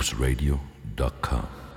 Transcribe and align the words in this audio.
loopsradio.com. 0.00 1.69